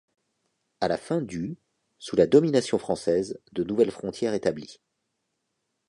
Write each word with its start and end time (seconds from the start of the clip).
À 0.79 0.87
la 0.87 0.97
fin 0.97 1.21
du 1.21 1.59
sous 1.99 2.15
la 2.15 2.25
domination 2.25 2.79
française, 2.79 3.39
de 3.51 3.63
nouvelles 3.63 3.91
frontières 3.91 4.33
établies. 4.33 4.79